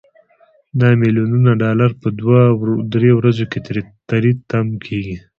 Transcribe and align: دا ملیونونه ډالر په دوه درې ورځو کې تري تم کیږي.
دا 0.79 0.89
ملیونونه 1.01 1.51
ډالر 1.61 1.91
په 2.01 2.07
دوه 2.19 2.39
درې 2.93 3.11
ورځو 3.19 3.45
کې 3.51 3.59
تري 4.09 4.31
تم 4.49 4.67
کیږي. 4.85 5.17